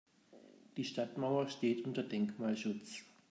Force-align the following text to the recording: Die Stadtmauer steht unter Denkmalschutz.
Die 0.77 0.83
Stadtmauer 0.83 1.47
steht 1.47 1.85
unter 1.85 2.01
Denkmalschutz. 2.01 3.03